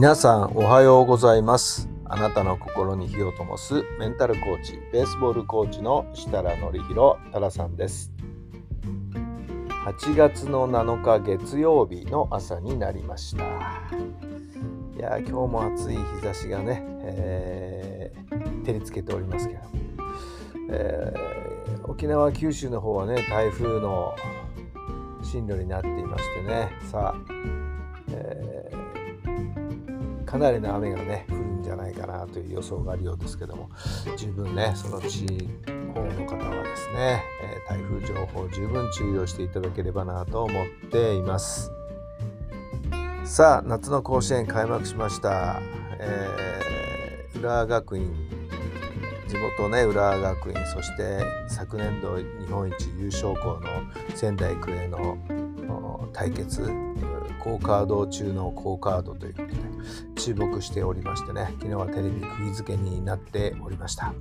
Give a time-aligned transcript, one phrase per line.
[0.00, 1.86] 皆さんおはようございます。
[2.06, 8.10] あなたの心に火を灯すメンタルコーチベースボールコーチの設楽範弘太良さんです。
[9.84, 13.44] 8月の7日月曜日の朝になりました。
[13.44, 19.60] いや今日も暑い日差しがね、えー照りつけておりますけど、
[20.70, 24.16] えー沖縄九州の方はね台風の
[25.22, 26.72] 進路になっていましてね。
[26.90, 27.32] さあ、
[28.12, 28.59] えー
[30.30, 33.68] かなりの雨がね降るんじゃないかなという予想があるようですけども
[34.16, 35.26] 十分ねその地
[35.92, 41.70] 方の方はですね、えー台風情報十分注意をしていただければなと思っています。
[43.24, 45.60] さあ夏の甲子園開幕しました、
[46.00, 48.12] えー浦和学院。
[49.28, 50.54] 地元ね浦和学院。
[50.66, 55.16] そして昨年度日本一優勝校の仙台育英の
[56.12, 56.68] 対決。
[57.38, 59.54] 好カード中の好カードということで。
[60.20, 64.12] 注目しておりましてね昨日はテレビ釘付けになっておりました。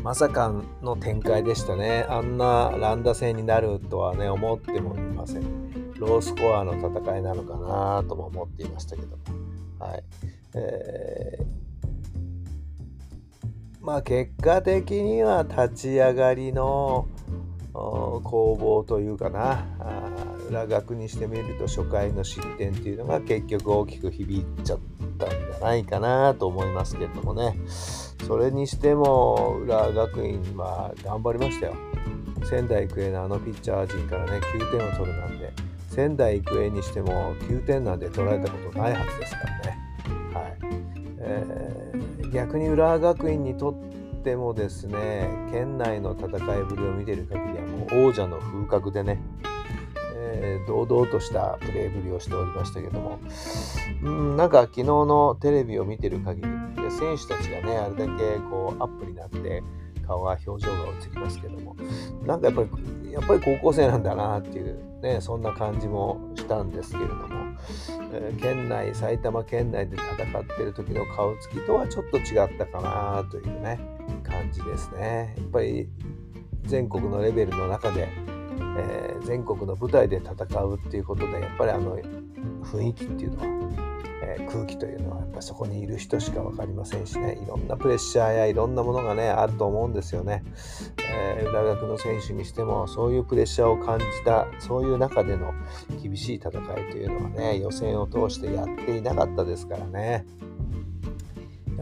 [0.00, 0.52] まさか
[0.82, 2.06] の展開でしたね。
[2.10, 5.92] あんな乱打戦になるとはね思ってもいません。
[5.98, 9.18] ロースコアの戦いなのかなとも思っていましたけど
[9.78, 10.04] はい。
[10.54, 11.64] えー
[13.80, 17.06] まあ結果的には立ち上がりの
[17.74, 19.66] 攻防というかな。
[19.80, 20.10] あ
[20.48, 24.78] 裏学にしてみると初回の失点っていうのが結局大きく響いちゃっ
[25.18, 27.58] たんじゃないかなと思いますけれどもね。
[28.26, 31.74] それにしても浦和学院は頑張りましたよ。
[32.48, 35.52] 仙台育英のあのピッチャー陣からね9点を取るなんで
[35.88, 39.78] 仙台育英にしても9点なんて取られたことないはずですからね。
[40.34, 40.58] はい、
[41.18, 41.84] えー
[42.34, 43.94] 逆に浦和学院にとって
[44.36, 49.20] もですね県内の戦いぶりを見ている限りはもう王者の風格でね、
[50.14, 53.18] えー堂々としたプレーぶりをしておりましたけども、
[54.02, 59.62] うん、なんか昨日のテレビを見てる限りで選手たちがねあれだけこうアップになって
[60.06, 61.76] 顔が表情が映りますけども。
[62.24, 67.26] なんかやっぱりやっぱり高校生なんだなっていうねそんな感じもしたんですけれども、
[68.12, 73.78] え県内埼玉県内で戦ってる時の顔つきとはちょっと違ったかなというね。
[74.44, 75.34] 感じですね。
[75.36, 75.88] やっぱり
[76.64, 78.08] 全国のレベルの中で、
[78.78, 80.34] えー全国の舞台で戦
[80.64, 81.96] うっていうことでやっぱりあの
[82.62, 83.46] 雰囲気っていうのは、
[84.22, 87.38] えー空気というのはやっぱそこにいる人しか分かりませんしね。
[87.42, 90.44] いろんなプレッシャーやいろんなものがねあると思うんですよね。
[91.10, 95.54] えー浦学の選手にしてもそういうプレッシャーを感じたそういう中での
[96.02, 96.52] 厳しい戦い
[96.90, 100.26] というのはね予選を通してやっていなかったですからね。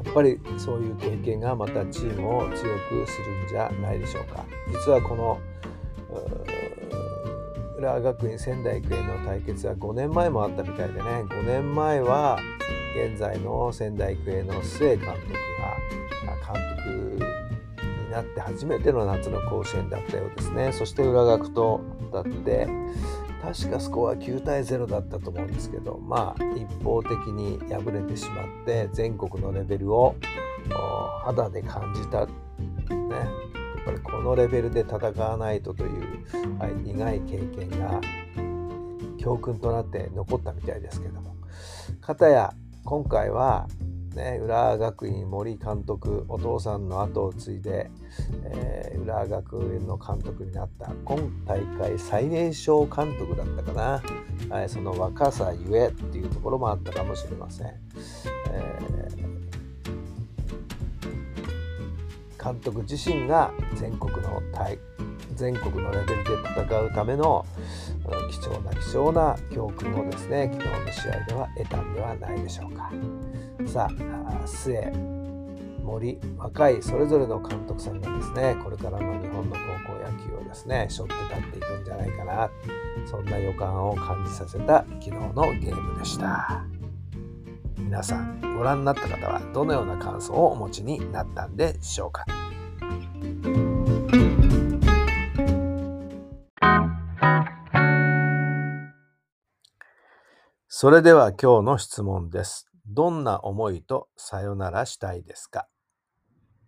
[0.04, 2.56] やっぱりそういう経験がまたチームを強く
[3.06, 4.44] するんじゃないでしょうか。
[4.68, 5.40] 実はこの
[7.78, 11.00] 浦和学院仙台育英の対決は5年前もあったみたいでね。
[11.02, 12.38] 5年前は
[12.94, 15.32] 現在の仙台育英の須江監督
[16.46, 17.24] が監督
[18.04, 20.72] になって初めての夏の甲子園だったようですね。
[20.72, 21.80] そして浦学と
[22.12, 22.69] だって
[23.42, 30.14] 確かスコア9対0だったと思うんですけどまあ一方的に敗れてしまって全国のレベルを
[31.25, 32.32] 肌で感じたね。
[33.82, 36.25] やっぱりこのレベルで戦わないとという、
[36.60, 38.00] はい、苦い経験が
[39.19, 41.34] 教訓となって残ったみたいですけども。
[42.00, 42.54] 片や
[42.84, 43.66] 今回は
[44.15, 47.91] ね、浦和学院森監督お父さんの後を継いで、
[48.45, 54.03] えー浦和学院の監督になった今大会最年少監督だったかな、
[54.49, 57.67] はい、その若さゆえっていうところもあったかもしれません、
[58.53, 59.32] えー
[62.43, 64.76] 監督自身が全国の大
[65.43, 67.44] 全国のレベルで戦うための
[68.31, 72.93] 貴重な貴重な教訓をですね昨日の試合では得たんではないでしょうか。
[73.67, 74.93] さああ末
[75.83, 82.49] 森若いそれぞれの監督さんがですねこれからの日本の高校野球をですね背負って立っていくんじゃないかな。
[83.05, 86.65] そんな予感を感じさせた昨日のゲームでした。
[87.77, 92.25] 皆さんご覧になった方はどのような感想をお持ちになったんでしょうか。
[100.82, 102.67] それでは今日の質問です。
[102.88, 105.69] どんな思いとさよならしたいですか？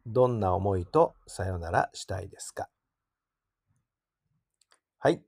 [0.07, 2.69] どんな思いとさよならしたいですか？
[5.01, 5.21] はい。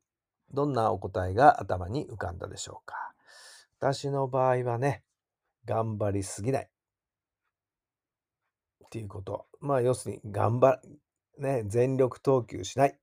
[0.52, 2.94] どんなお答えが頭に浮かんだでしょうか？
[3.80, 5.02] 私の場合はね、
[5.64, 6.68] 頑張りすぎない。
[8.84, 9.46] っていうこと。
[9.60, 10.80] まあ、要するに、頑張
[11.38, 12.96] ね、全力投球しない。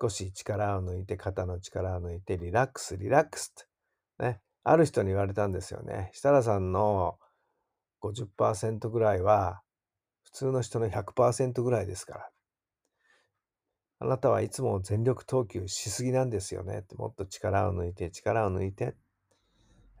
[0.00, 3.52] 少し力を抜いて、肩の力を抜いて、リラックス、リラックス
[4.20, 6.10] ね、ある人に言われたんですよね。
[6.12, 7.18] 設楽さんの
[8.02, 9.62] 50%ぐらいは、
[10.22, 12.30] 普通の人の100%ぐらいですから。
[14.00, 16.84] あなたはいつも全力投球しすぎなんですよね。
[16.96, 18.94] もっと力を抜いて、力を抜いて。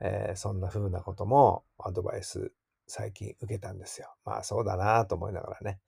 [0.00, 2.52] えー、そんな風なこともアドバイス
[2.86, 4.14] 最近受けたんですよ。
[4.24, 5.80] まあそうだなと思いながらね。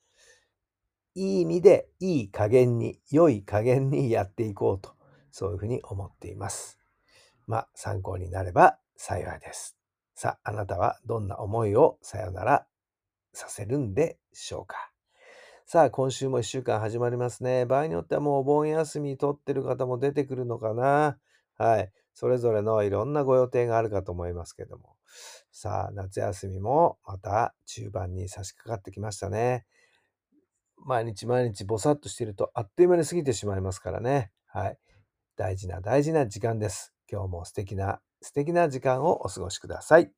[1.14, 4.96] いい意味でいい加減に、良い加減にやっていこうと、
[5.31, 6.79] そういうふうに思っています。
[7.50, 9.76] まあ参考になれば幸いです。
[10.14, 12.64] さあ、あなたはどんな思いをさよなら
[13.32, 14.93] させるんでしょうか？
[15.67, 17.67] さあ、今週も1週間始まりますね。
[17.67, 21.19] 場合によってはもうお盆休み取ってる方も出てくるのかな？
[21.56, 21.91] はい。
[22.14, 24.94] それぞれのいろんなご予定があるかと思いますけども。
[25.50, 29.67] さあ、夏休みもまた中盤に差し掛かってきましたね。
[30.76, 34.31] 毎日毎日ぼさっとしているとあっという間に過ぎてしまいますからね。
[34.47, 34.79] はい。
[35.37, 36.94] 大事な大事な時間です。
[37.10, 40.12] 今日も素敵な素敵な時間をお過ごしください。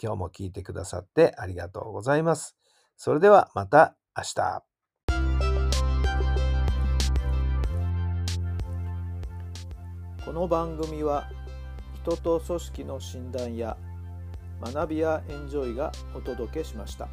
[0.00, 2.56] 今日も聞いてくださってありがとうございます。
[2.96, 4.62] それではまた明日。
[10.24, 11.30] この番組は
[12.02, 13.76] 人と組織の診断や
[14.60, 17.08] 学びやエンジョイがお届けしました。